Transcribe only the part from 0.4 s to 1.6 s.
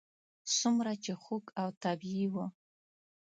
څومره چې خوږ